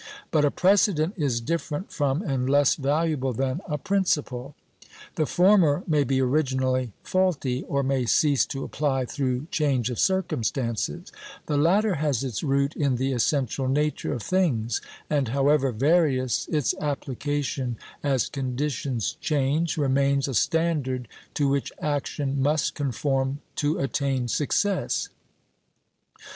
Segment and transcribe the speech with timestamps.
[0.31, 4.55] But a precedent is different from and less valuable than a principle.
[5.13, 11.11] The former may be originally faulty, or may cease to apply through change of circumstances;
[11.45, 16.73] the latter has its root in the essential nature of things, and, however various its
[16.81, 25.09] application as conditions change, remains a standard to which action must conform to attain success.